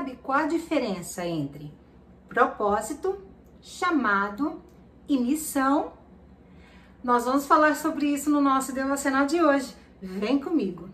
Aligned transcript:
sabe 0.00 0.18
qual 0.22 0.38
a 0.38 0.46
diferença 0.46 1.26
entre 1.26 1.70
propósito, 2.26 3.18
chamado 3.60 4.62
e 5.06 5.18
missão? 5.18 5.92
Nós 7.04 7.26
vamos 7.26 7.46
falar 7.46 7.76
sobre 7.76 8.06
isso 8.06 8.30
no 8.30 8.40
nosso 8.40 8.72
devocional 8.72 9.26
de 9.26 9.42
hoje. 9.42 9.76
Vem 10.00 10.40
comigo! 10.40 10.88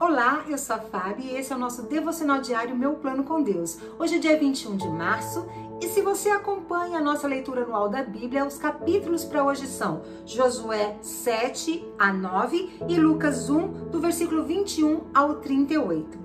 Olá, 0.00 0.44
eu 0.48 0.58
sou 0.58 0.74
a 0.74 0.80
Fábio 0.80 1.24
e 1.24 1.36
esse 1.36 1.52
é 1.52 1.56
o 1.56 1.58
nosso 1.58 1.84
devocional 1.84 2.40
diário 2.40 2.76
Meu 2.76 2.94
Plano 2.94 3.22
com 3.22 3.44
Deus. 3.44 3.78
Hoje 3.96 4.16
é 4.16 4.18
dia 4.18 4.36
21 4.36 4.76
de 4.76 4.88
março 4.88 5.46
e 5.84 5.88
se 5.88 6.00
você 6.00 6.30
acompanha 6.30 6.98
a 6.98 7.02
nossa 7.02 7.28
leitura 7.28 7.62
anual 7.62 7.90
da 7.90 8.02
Bíblia, 8.02 8.46
os 8.46 8.56
capítulos 8.56 9.22
para 9.22 9.44
hoje 9.44 9.66
são 9.66 10.00
Josué 10.24 10.96
7 11.02 11.84
a 11.98 12.10
9 12.10 12.78
e 12.88 12.98
Lucas 12.98 13.50
1, 13.50 13.90
do 13.90 14.00
versículo 14.00 14.44
21 14.44 15.02
ao 15.12 15.34
38. 15.36 16.18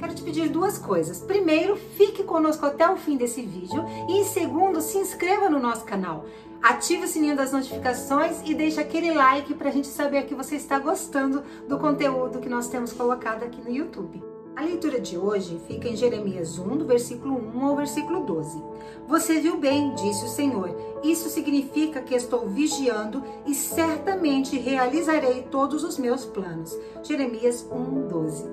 Quero 0.00 0.12
te 0.12 0.22
pedir 0.24 0.48
duas 0.48 0.76
coisas. 0.76 1.20
Primeiro, 1.20 1.76
fique 1.76 2.24
conosco 2.24 2.66
até 2.66 2.90
o 2.90 2.96
fim 2.96 3.16
desse 3.16 3.42
vídeo 3.42 3.84
e 4.08 4.18
em 4.18 4.24
segundo, 4.24 4.80
se 4.80 4.98
inscreva 4.98 5.48
no 5.48 5.60
nosso 5.60 5.84
canal. 5.84 6.24
Ative 6.60 7.04
o 7.04 7.08
sininho 7.08 7.36
das 7.36 7.52
notificações 7.52 8.42
e 8.44 8.54
deixe 8.54 8.80
aquele 8.80 9.12
like 9.12 9.54
para 9.54 9.68
a 9.68 9.72
gente 9.72 9.86
saber 9.86 10.26
que 10.26 10.34
você 10.34 10.56
está 10.56 10.80
gostando 10.80 11.44
do 11.68 11.78
conteúdo 11.78 12.40
que 12.40 12.48
nós 12.48 12.66
temos 12.66 12.92
colocado 12.92 13.44
aqui 13.44 13.60
no 13.62 13.70
YouTube. 13.70 14.33
A 14.56 14.62
leitura 14.62 15.00
de 15.00 15.18
hoje 15.18 15.60
fica 15.66 15.88
em 15.88 15.96
Jeremias 15.96 16.60
1, 16.60 16.76
do 16.76 16.86
versículo 16.86 17.34
1 17.34 17.66
ao 17.66 17.74
versículo 17.74 18.20
12. 18.20 18.62
Você 19.08 19.40
viu 19.40 19.56
bem, 19.58 19.92
disse 19.96 20.24
o 20.24 20.28
Senhor. 20.28 21.00
Isso 21.02 21.28
significa 21.28 22.00
que 22.00 22.14
estou 22.14 22.46
vigiando 22.46 23.24
e 23.44 23.52
certamente 23.52 24.56
realizarei 24.56 25.42
todos 25.50 25.82
os 25.82 25.98
meus 25.98 26.24
planos. 26.24 26.72
Jeremias 27.02 27.68
1, 27.68 28.06
12. 28.06 28.48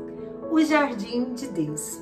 O 0.49 0.59
jardim 0.61 1.35
de 1.35 1.47
Deus. 1.47 2.01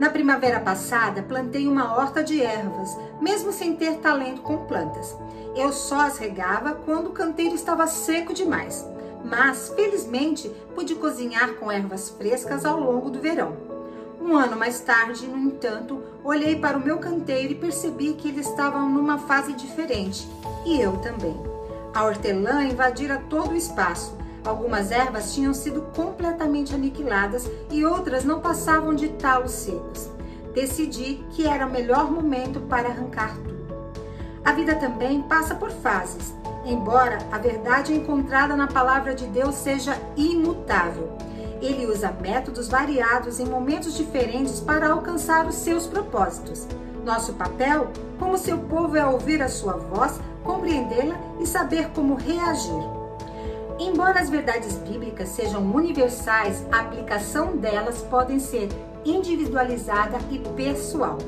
Na 0.00 0.08
primavera 0.08 0.60
passada, 0.60 1.22
plantei 1.22 1.68
uma 1.68 1.98
horta 1.98 2.24
de 2.24 2.40
ervas, 2.40 2.96
mesmo 3.20 3.52
sem 3.52 3.76
ter 3.76 3.98
talento 3.98 4.40
com 4.40 4.64
plantas. 4.64 5.14
Eu 5.54 5.70
só 5.70 6.00
as 6.00 6.16
regava 6.16 6.72
quando 6.72 7.08
o 7.08 7.12
canteiro 7.12 7.54
estava 7.54 7.86
seco 7.86 8.32
demais. 8.32 8.86
Mas, 9.24 9.72
felizmente, 9.74 10.48
pude 10.74 10.94
cozinhar 10.94 11.54
com 11.54 11.70
ervas 11.70 12.10
frescas 12.10 12.64
ao 12.64 12.78
longo 12.78 13.10
do 13.10 13.20
verão. 13.20 13.56
Um 14.20 14.36
ano 14.36 14.56
mais 14.56 14.80
tarde, 14.80 15.26
no 15.26 15.36
entanto, 15.36 16.02
olhei 16.24 16.56
para 16.56 16.76
o 16.76 16.84
meu 16.84 16.98
canteiro 16.98 17.52
e 17.52 17.56
percebi 17.56 18.14
que 18.14 18.28
ele 18.28 18.40
estava 18.40 18.78
numa 18.80 19.18
fase 19.18 19.52
diferente. 19.52 20.28
E 20.66 20.80
eu 20.80 20.98
também. 20.98 21.36
A 21.94 22.04
hortelã 22.04 22.64
invadira 22.64 23.22
todo 23.28 23.52
o 23.52 23.56
espaço 23.56 24.18
Algumas 24.48 24.90
ervas 24.90 25.34
tinham 25.34 25.52
sido 25.52 25.82
completamente 25.94 26.74
aniquiladas 26.74 27.50
e 27.70 27.84
outras 27.84 28.24
não 28.24 28.40
passavam 28.40 28.94
de 28.94 29.10
talos 29.10 29.52
secos. 29.52 30.08
Decidi 30.54 31.22
que 31.32 31.46
era 31.46 31.66
o 31.66 31.70
melhor 31.70 32.10
momento 32.10 32.60
para 32.60 32.88
arrancar 32.88 33.36
tudo. 33.36 33.58
A 34.42 34.52
vida 34.52 34.74
também 34.74 35.20
passa 35.22 35.54
por 35.54 35.70
fases, 35.70 36.32
embora 36.64 37.18
a 37.30 37.38
verdade 37.38 37.94
encontrada 37.94 38.56
na 38.56 38.66
palavra 38.66 39.14
de 39.14 39.26
Deus 39.26 39.54
seja 39.54 39.96
imutável. 40.16 41.16
Ele 41.60 41.86
usa 41.86 42.12
métodos 42.12 42.68
variados 42.68 43.40
em 43.40 43.46
momentos 43.46 43.96
diferentes 43.96 44.60
para 44.60 44.90
alcançar 44.90 45.46
os 45.46 45.56
seus 45.56 45.86
propósitos. 45.86 46.66
Nosso 47.04 47.32
papel, 47.34 47.88
como 48.18 48.38
seu 48.38 48.58
povo, 48.58 48.96
é 48.96 49.04
ouvir 49.04 49.42
a 49.42 49.48
sua 49.48 49.72
voz, 49.72 50.20
compreendê-la 50.44 51.18
e 51.40 51.46
saber 51.46 51.88
como 51.90 52.14
reagir. 52.14 52.98
Embora 53.78 54.20
as 54.20 54.28
verdades 54.28 54.76
bíblicas 54.76 55.28
sejam 55.28 55.62
universais, 55.62 56.66
a 56.70 56.80
aplicação 56.80 57.56
delas 57.56 58.02
podem 58.02 58.38
ser 58.38 58.68
individualizada 59.04 60.18
e 60.30 60.38
pessoal. 60.38 61.18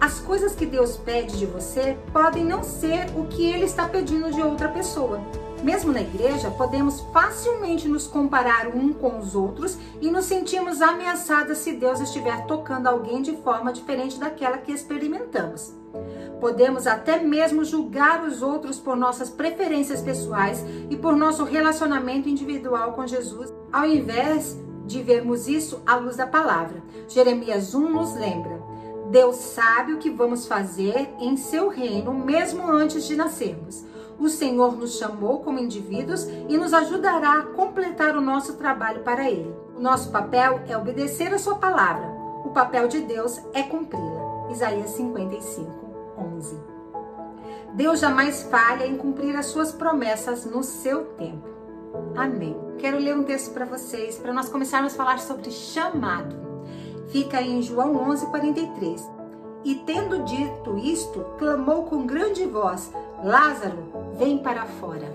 As 0.00 0.20
coisas 0.20 0.54
que 0.54 0.66
Deus 0.66 0.96
pede 0.96 1.38
de 1.38 1.46
você 1.46 1.96
podem 2.12 2.44
não 2.44 2.62
ser 2.62 3.06
o 3.16 3.26
que 3.26 3.44
ele 3.44 3.64
está 3.64 3.88
pedindo 3.88 4.30
de 4.30 4.42
outra 4.42 4.68
pessoa. 4.68 5.20
Mesmo 5.62 5.90
na 5.90 6.02
igreja, 6.02 6.50
podemos 6.50 7.00
facilmente 7.12 7.88
nos 7.88 8.06
comparar 8.06 8.68
um 8.68 8.92
com 8.92 9.18
os 9.18 9.34
outros 9.34 9.78
e 10.00 10.10
nos 10.10 10.26
sentimos 10.26 10.82
ameaçadas 10.82 11.58
se 11.58 11.72
Deus 11.72 11.98
estiver 11.98 12.44
tocando 12.46 12.86
alguém 12.86 13.22
de 13.22 13.36
forma 13.38 13.72
diferente 13.72 14.20
daquela 14.20 14.58
que 14.58 14.70
experimentamos. 14.70 15.74
Podemos 16.40 16.86
até 16.86 17.18
mesmo 17.18 17.64
julgar 17.64 18.22
os 18.22 18.42
outros 18.42 18.78
por 18.78 18.96
nossas 18.96 19.30
preferências 19.30 20.02
pessoais 20.02 20.62
e 20.90 20.96
por 20.96 21.16
nosso 21.16 21.42
relacionamento 21.42 22.28
individual 22.28 22.92
com 22.92 23.06
Jesus, 23.06 23.52
ao 23.72 23.86
invés 23.86 24.56
de 24.84 25.02
vermos 25.02 25.48
isso 25.48 25.82
à 25.86 25.96
luz 25.96 26.16
da 26.16 26.26
palavra. 26.26 26.82
Jeremias 27.08 27.74
1 27.74 27.90
nos 27.90 28.14
lembra: 28.14 28.65
Deus 29.10 29.36
sabe 29.36 29.92
o 29.92 29.98
que 29.98 30.10
vamos 30.10 30.46
fazer 30.46 31.08
em 31.20 31.36
seu 31.36 31.68
reino 31.68 32.12
mesmo 32.12 32.66
antes 32.70 33.06
de 33.06 33.14
nascermos. 33.14 33.84
O 34.18 34.28
Senhor 34.28 34.76
nos 34.76 34.98
chamou 34.98 35.40
como 35.40 35.58
indivíduos 35.58 36.24
e 36.48 36.56
nos 36.56 36.72
ajudará 36.72 37.40
a 37.40 37.46
completar 37.46 38.16
o 38.16 38.20
nosso 38.20 38.54
trabalho 38.54 39.02
para 39.02 39.30
Ele. 39.30 39.54
O 39.76 39.80
nosso 39.80 40.10
papel 40.10 40.60
é 40.68 40.76
obedecer 40.76 41.32
a 41.32 41.38
Sua 41.38 41.56
palavra. 41.56 42.08
O 42.44 42.50
papel 42.50 42.88
de 42.88 43.00
Deus 43.00 43.40
é 43.52 43.62
cumpri-la. 43.62 44.50
Isaías 44.50 44.90
55. 44.90 45.70
11. 46.18 46.56
Deus 47.74 48.00
jamais 48.00 48.42
falha 48.44 48.86
em 48.86 48.96
cumprir 48.96 49.36
as 49.36 49.46
suas 49.46 49.72
promessas 49.72 50.46
no 50.46 50.62
seu 50.62 51.04
tempo. 51.16 51.46
Amém. 52.16 52.56
Quero 52.78 52.98
ler 52.98 53.16
um 53.16 53.24
texto 53.24 53.52
para 53.52 53.66
vocês, 53.66 54.18
para 54.18 54.32
nós 54.32 54.48
começarmos 54.48 54.94
a 54.94 54.96
falar 54.96 55.18
sobre 55.18 55.50
chamado. 55.50 56.45
Fica 57.08 57.40
em 57.40 57.62
João 57.62 57.96
11, 58.10 58.26
43. 58.26 59.10
E 59.64 59.74
tendo 59.74 60.22
dito 60.24 60.78
isto, 60.78 61.24
clamou 61.38 61.84
com 61.84 62.06
grande 62.06 62.44
voz: 62.46 62.92
Lázaro, 63.22 63.78
vem 64.18 64.38
para 64.38 64.66
fora. 64.66 65.06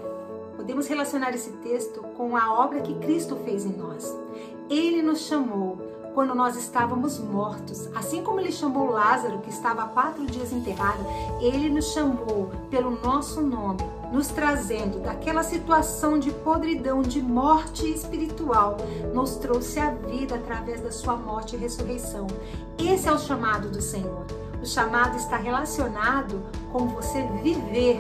Podemos 0.56 0.88
relacionar 0.88 1.34
esse 1.34 1.52
texto 1.58 2.02
com 2.16 2.36
a 2.36 2.54
obra 2.64 2.82
que 2.82 2.94
Cristo 2.96 3.36
fez 3.44 3.66
em 3.66 3.74
nós. 3.74 4.16
Ele 4.70 5.02
nos 5.02 5.22
chamou 5.22 5.91
quando 6.14 6.36
nós 6.36 6.56
estávamos 6.56 7.20
mortos. 7.20 7.90
Assim 7.96 8.24
como 8.24 8.40
ele 8.40 8.52
chamou 8.52 8.92
Lázaro, 8.92 9.40
que 9.40 9.50
estava 9.50 9.84
há 9.84 9.88
quatro 9.88 10.26
dias 10.26 10.52
enterrado, 10.52 11.04
ele 11.40 11.70
nos 11.70 11.94
chamou 11.94 12.52
pelo 12.70 12.92
nosso 13.02 13.42
nome, 13.42 13.80
nos 14.12 14.28
trazendo 14.28 15.00
daquela 15.00 15.44
situação 15.44 16.20
de 16.20 16.32
podridão, 16.32 17.02
de 17.02 17.22
morte 17.22 17.92
espiritual, 17.92 18.78
nos 19.14 19.36
trouxe 19.36 19.80
a 19.80 19.92
vida 19.92 20.36
através 20.36 20.82
da 20.82 20.92
sua 20.92 21.16
morte 21.16 21.56
e 21.56 21.60
ressurreição. 21.60 22.28
Esse 22.78 23.08
é 23.08 23.12
o 23.12 23.20
chamado 23.20 23.70
do 23.70 23.82
Senhor. 23.82 24.26
O 24.62 24.66
chamado 24.66 25.18
está 25.18 25.38
relacionado 25.38 26.44
com 26.72 26.88
você 26.88 27.24
viver 27.42 28.00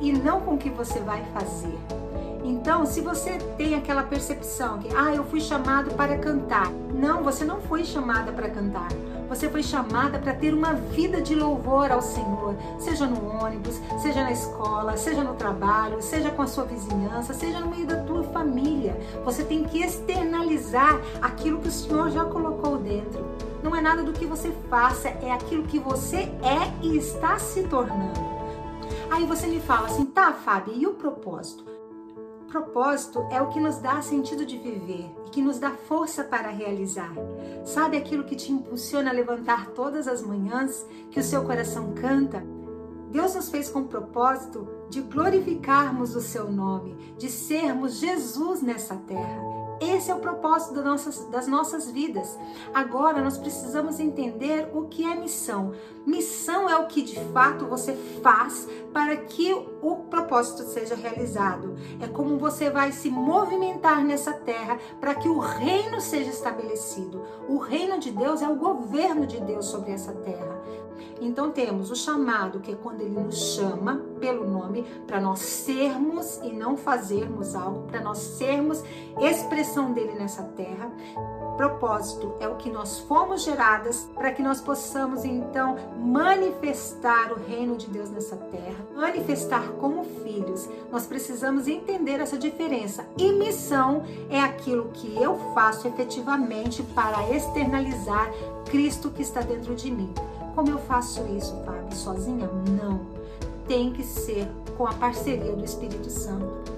e 0.00 0.12
não 0.12 0.40
com 0.40 0.54
o 0.54 0.58
que 0.58 0.68
você 0.68 1.00
vai 1.00 1.24
fazer. 1.32 2.01
Então, 2.44 2.84
se 2.84 3.00
você 3.00 3.38
tem 3.56 3.74
aquela 3.74 4.02
percepção 4.02 4.78
que, 4.78 4.88
ah, 4.96 5.14
eu 5.14 5.24
fui 5.24 5.40
chamado 5.40 5.94
para 5.94 6.18
cantar. 6.18 6.70
Não, 6.92 7.22
você 7.22 7.44
não 7.44 7.60
foi 7.60 7.84
chamada 7.84 8.32
para 8.32 8.50
cantar. 8.50 8.88
Você 9.28 9.48
foi 9.48 9.62
chamada 9.62 10.18
para 10.18 10.34
ter 10.34 10.52
uma 10.52 10.74
vida 10.74 11.22
de 11.22 11.34
louvor 11.34 11.90
ao 11.90 12.02
Senhor, 12.02 12.54
seja 12.78 13.06
no 13.06 13.42
ônibus, 13.42 13.80
seja 14.02 14.22
na 14.22 14.30
escola, 14.30 14.94
seja 14.96 15.24
no 15.24 15.34
trabalho, 15.34 16.02
seja 16.02 16.30
com 16.30 16.42
a 16.42 16.46
sua 16.46 16.64
vizinhança, 16.64 17.32
seja 17.32 17.58
no 17.58 17.68
meio 17.68 17.86
da 17.86 17.96
tua 18.02 18.24
família. 18.24 18.94
Você 19.24 19.42
tem 19.42 19.64
que 19.64 19.82
externalizar 19.82 21.00
aquilo 21.22 21.60
que 21.60 21.68
o 21.68 21.72
Senhor 21.72 22.10
já 22.10 22.26
colocou 22.26 22.76
dentro. 22.76 23.24
Não 23.62 23.74
é 23.74 23.80
nada 23.80 24.02
do 24.02 24.12
que 24.12 24.26
você 24.26 24.52
faça, 24.68 25.08
é 25.08 25.32
aquilo 25.32 25.62
que 25.62 25.78
você 25.78 26.30
é 26.42 26.70
e 26.82 26.98
está 26.98 27.38
se 27.38 27.62
tornando. 27.62 28.20
Aí 29.10 29.24
você 29.24 29.46
me 29.46 29.60
fala 29.60 29.86
assim, 29.86 30.04
tá, 30.04 30.32
Fábio, 30.32 30.74
e 30.76 30.86
o 30.86 30.92
propósito? 30.92 31.71
Propósito 32.52 33.26
é 33.30 33.40
o 33.40 33.48
que 33.48 33.58
nos 33.58 33.78
dá 33.78 34.02
sentido 34.02 34.44
de 34.44 34.58
viver 34.58 35.10
e 35.26 35.30
que 35.30 35.40
nos 35.40 35.58
dá 35.58 35.70
força 35.70 36.22
para 36.22 36.50
realizar. 36.50 37.10
Sabe 37.64 37.96
aquilo 37.96 38.24
que 38.24 38.36
te 38.36 38.52
impulsiona 38.52 39.08
a 39.08 39.14
levantar 39.14 39.68
todas 39.68 40.06
as 40.06 40.20
manhãs, 40.20 40.86
que 41.10 41.18
o 41.18 41.22
seu 41.22 41.44
coração 41.44 41.94
canta? 41.94 42.44
Deus 43.10 43.34
nos 43.34 43.48
fez 43.48 43.70
com 43.70 43.80
o 43.80 43.88
propósito 43.88 44.68
de 44.90 45.00
glorificarmos 45.00 46.14
o 46.14 46.20
seu 46.20 46.52
nome, 46.52 46.94
de 47.16 47.30
sermos 47.30 47.98
Jesus 47.98 48.60
nessa 48.60 48.96
terra. 48.96 49.61
Esse 49.82 50.12
é 50.12 50.14
o 50.14 50.20
propósito 50.20 50.74
das 50.74 50.84
nossas, 50.84 51.24
das 51.26 51.46
nossas 51.48 51.90
vidas. 51.90 52.38
Agora 52.72 53.20
nós 53.20 53.36
precisamos 53.36 53.98
entender 53.98 54.70
o 54.72 54.82
que 54.86 55.04
é 55.04 55.16
missão. 55.16 55.72
Missão 56.06 56.70
é 56.70 56.76
o 56.76 56.86
que 56.86 57.02
de 57.02 57.18
fato 57.32 57.66
você 57.66 57.94
faz 58.22 58.68
para 58.92 59.16
que 59.16 59.52
o 59.52 59.96
propósito 60.08 60.62
seja 60.62 60.94
realizado. 60.94 61.74
É 62.00 62.06
como 62.06 62.38
você 62.38 62.70
vai 62.70 62.92
se 62.92 63.10
movimentar 63.10 64.04
nessa 64.04 64.32
terra 64.32 64.78
para 65.00 65.16
que 65.16 65.28
o 65.28 65.40
reino 65.40 66.00
seja 66.00 66.30
estabelecido. 66.30 67.22
O 67.48 67.58
reino 67.58 67.98
de 67.98 68.12
Deus 68.12 68.40
é 68.40 68.48
o 68.48 68.54
governo 68.54 69.26
de 69.26 69.40
Deus 69.40 69.66
sobre 69.66 69.90
essa 69.90 70.12
terra. 70.12 70.62
Então 71.20 71.50
temos 71.50 71.90
o 71.90 71.96
chamado, 71.96 72.60
que 72.60 72.72
é 72.72 72.76
quando 72.76 73.00
ele 73.00 73.18
nos 73.18 73.54
chama 73.54 74.11
pelo 74.22 74.48
nome, 74.48 74.84
para 75.04 75.20
nós 75.20 75.40
sermos 75.40 76.38
e 76.44 76.52
não 76.52 76.76
fazermos 76.76 77.56
algo, 77.56 77.88
para 77.88 78.00
nós 78.00 78.18
sermos 78.18 78.80
expressão 79.20 79.92
dele 79.92 80.12
nessa 80.14 80.44
terra. 80.44 80.88
Propósito 81.56 82.32
é 82.38 82.46
o 82.46 82.54
que 82.54 82.70
nós 82.70 83.00
fomos 83.00 83.42
geradas 83.42 84.08
para 84.14 84.30
que 84.30 84.40
nós 84.40 84.60
possamos 84.60 85.24
então 85.24 85.76
manifestar 85.98 87.32
o 87.32 87.36
reino 87.36 87.76
de 87.76 87.88
Deus 87.88 88.10
nessa 88.10 88.36
terra, 88.36 88.86
manifestar 88.94 89.72
como 89.80 90.04
filhos. 90.22 90.68
Nós 90.90 91.04
precisamos 91.04 91.66
entender 91.66 92.20
essa 92.20 92.38
diferença. 92.38 93.04
E 93.18 93.32
missão 93.32 94.04
é 94.30 94.40
aquilo 94.40 94.90
que 94.94 95.20
eu 95.20 95.36
faço 95.52 95.88
efetivamente 95.88 96.80
para 96.94 97.28
externalizar 97.34 98.30
Cristo 98.66 99.10
que 99.10 99.22
está 99.22 99.40
dentro 99.40 99.74
de 99.74 99.90
mim. 99.90 100.14
Como 100.54 100.70
eu 100.70 100.78
faço 100.78 101.26
isso, 101.36 101.60
Fábio? 101.64 101.96
Sozinha? 101.96 102.48
Não. 102.80 103.21
Tem 103.66 103.92
que 103.92 104.02
ser 104.02 104.48
com 104.76 104.86
a 104.86 104.92
parceria 104.94 105.52
do 105.52 105.64
Espírito 105.64 106.10
Santo. 106.10 106.72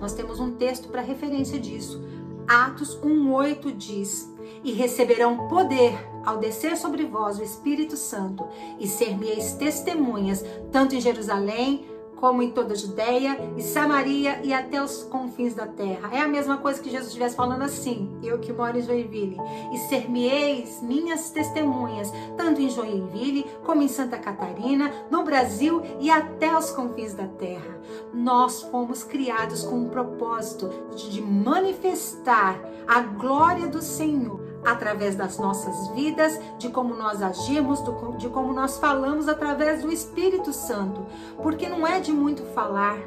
Nós 0.00 0.12
temos 0.12 0.38
um 0.40 0.52
texto 0.52 0.88
para 0.88 1.00
referência 1.00 1.58
disso. 1.58 2.02
Atos 2.46 2.98
1:8 3.02 3.72
diz: 3.72 4.28
"E 4.62 4.72
receberão 4.72 5.48
poder 5.48 5.94
ao 6.24 6.38
descer 6.38 6.76
sobre 6.76 7.04
vós 7.04 7.38
o 7.38 7.42
Espírito 7.42 7.96
Santo, 7.96 8.46
e 8.78 8.86
ser-me-eis 8.86 9.52
testemunhas, 9.52 10.44
tanto 10.72 10.94
em 10.94 11.00
Jerusalém, 11.00 11.86
como 12.16 12.42
em 12.42 12.50
toda 12.50 12.72
a 12.72 12.76
Judéia 12.76 13.38
e 13.56 13.62
Samaria 13.62 14.40
e 14.42 14.52
até 14.52 14.82
os 14.82 15.02
confins 15.04 15.54
da 15.54 15.66
terra. 15.66 16.10
É 16.12 16.20
a 16.20 16.28
mesma 16.28 16.58
coisa 16.58 16.80
que 16.80 16.90
Jesus 16.90 17.08
estivesse 17.08 17.36
falando 17.36 17.62
assim, 17.62 18.18
eu 18.22 18.38
que 18.38 18.52
moro 18.52 18.78
em 18.78 18.82
Joinville. 18.82 19.36
E 19.72 19.78
ser-me-eis 19.88 20.82
minhas 20.82 21.30
testemunhas, 21.30 22.12
tanto 22.36 22.60
em 22.60 22.70
Joinville 22.70 23.46
como 23.64 23.82
em 23.82 23.88
Santa 23.88 24.18
Catarina, 24.18 24.92
no 25.10 25.24
Brasil 25.24 25.82
e 26.00 26.10
até 26.10 26.56
os 26.56 26.70
confins 26.70 27.14
da 27.14 27.26
terra. 27.26 27.80
Nós 28.12 28.62
fomos 28.62 29.02
criados 29.02 29.62
com 29.64 29.76
um 29.76 29.88
propósito 29.88 30.70
de 30.94 31.20
manifestar 31.20 32.58
a 32.86 33.00
glória 33.00 33.66
do 33.66 33.82
Senhor 33.82 34.53
através 34.64 35.14
das 35.14 35.38
nossas 35.38 35.88
vidas, 35.88 36.40
de 36.58 36.68
como 36.68 36.94
nós 36.94 37.22
agimos, 37.22 37.80
de 38.16 38.28
como 38.28 38.52
nós 38.52 38.78
falamos 38.78 39.28
através 39.28 39.82
do 39.82 39.92
Espírito 39.92 40.52
Santo, 40.52 41.04
porque 41.42 41.68
não 41.68 41.86
é 41.86 42.00
de 42.00 42.12
muito 42.12 42.42
falar. 42.54 42.98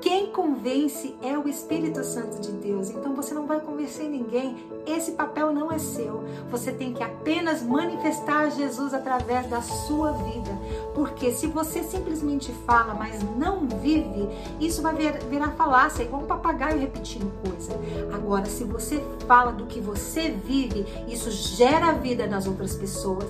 Quem 0.00 0.26
convence 0.30 1.16
é 1.22 1.36
o 1.38 1.48
Espírito 1.48 2.04
Santo 2.04 2.40
de 2.40 2.52
Deus. 2.52 2.90
Então 2.90 3.14
você 3.14 3.34
não 3.34 3.46
vai 3.46 3.60
convencer 3.60 4.08
ninguém. 4.08 4.56
Esse 4.86 5.12
papel 5.12 5.52
não 5.52 5.72
é 5.72 5.78
seu. 5.78 6.22
Você 6.50 6.70
tem 6.72 6.92
que 6.92 7.02
apenas 7.02 7.62
manifestar 7.62 8.50
Jesus 8.50 8.92
através 8.94 9.48
da 9.48 9.60
sua 9.62 10.12
vida. 10.12 10.50
Porque 10.94 11.32
se 11.32 11.46
você 11.46 11.82
simplesmente 11.82 12.52
fala, 12.66 12.94
mas 12.94 13.22
não 13.36 13.66
vive, 13.66 14.28
isso 14.60 14.82
vai 14.82 14.94
virar 14.94 15.52
falácia, 15.52 16.02
igual 16.02 16.22
um 16.22 16.26
papagaio 16.26 16.78
repetindo 16.78 17.32
coisa. 17.42 17.72
Agora, 18.12 18.46
se 18.46 18.64
você 18.64 19.02
fala 19.26 19.52
do 19.52 19.66
que 19.66 19.80
você 19.80 20.30
vive, 20.30 20.84
isso 21.08 21.30
gera 21.30 21.92
vida 21.92 22.26
nas 22.26 22.46
outras 22.46 22.74
pessoas. 22.74 23.24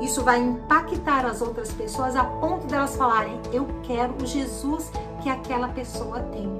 Isso 0.00 0.22
vai 0.22 0.40
impactar 0.40 1.26
as 1.26 1.42
outras 1.42 1.70
pessoas 1.72 2.16
a 2.16 2.24
ponto 2.24 2.66
delas 2.66 2.96
falarem: 2.96 3.38
Eu 3.52 3.66
quero 3.82 4.14
o 4.20 4.26
Jesus 4.26 4.90
que 5.22 5.28
aquela 5.28 5.68
pessoa 5.68 6.20
tem. 6.20 6.50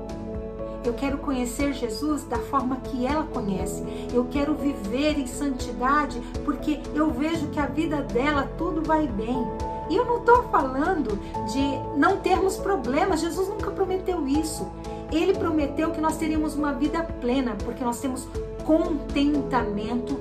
Eu 0.85 0.95
quero 0.95 1.19
conhecer 1.19 1.75
Jesus 1.75 2.25
da 2.25 2.39
forma 2.39 2.77
que 2.77 3.07
ela 3.07 3.25
conhece. 3.25 3.83
Eu 4.13 4.27
quero 4.31 4.55
viver 4.55 5.19
em 5.19 5.27
santidade 5.27 6.21
porque 6.45 6.81
eu 6.95 7.11
vejo 7.11 7.49
que 7.49 7.61
a 7.61 7.67
vida 7.67 8.03
dela 8.03 8.51
tudo 8.57 8.83
vai 8.83 9.07
bem. 9.07 9.47
E 9.91 9.97
eu 9.97 10.05
não 10.07 10.19
estou 10.19 10.45
falando 10.45 11.19
de 11.53 11.99
não 11.99 12.19
termos 12.19 12.57
problemas. 12.57 13.21
Jesus 13.21 13.49
nunca 13.49 13.71
prometeu 13.71 14.27
isso. 14.27 14.71
Ele 15.11 15.35
prometeu 15.35 15.91
que 15.91 16.01
nós 16.01 16.17
teríamos 16.17 16.55
uma 16.55 16.73
vida 16.73 17.03
plena, 17.03 17.57
porque 17.65 17.83
nós 17.83 18.01
temos 18.01 18.27
contentamento 18.65 20.15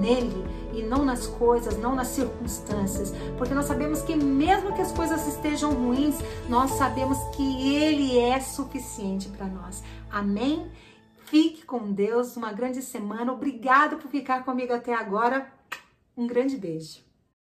nele 0.00 0.44
e 0.76 0.82
não 0.82 1.04
nas 1.04 1.26
coisas, 1.26 1.78
não 1.78 1.94
nas 1.94 2.08
circunstâncias, 2.08 3.12
porque 3.38 3.54
nós 3.54 3.64
sabemos 3.64 4.02
que 4.02 4.14
mesmo 4.14 4.74
que 4.74 4.80
as 4.80 4.92
coisas 4.92 5.26
estejam 5.26 5.72
ruins, 5.72 6.16
nós 6.48 6.72
sabemos 6.72 7.18
que 7.34 7.74
ele 7.74 8.18
é 8.18 8.38
suficiente 8.40 9.28
para 9.28 9.46
nós. 9.46 9.82
Amém? 10.10 10.70
Fique 11.24 11.64
com 11.64 11.92
Deus, 11.92 12.36
uma 12.36 12.52
grande 12.52 12.82
semana. 12.82 13.32
Obrigado 13.32 13.96
por 13.96 14.10
ficar 14.10 14.44
comigo 14.44 14.72
até 14.72 14.94
agora. 14.94 15.50
Um 16.16 16.26
grande 16.26 16.56
beijo. 16.56 17.05